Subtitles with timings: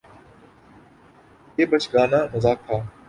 [1.57, 2.77] یہ بچگانہ مذاق تھا